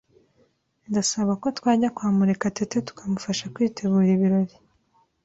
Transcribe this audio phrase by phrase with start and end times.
[0.89, 4.55] Ndasaba ko twajya kwa Murekatete tukamufasha kwitegura ibirori.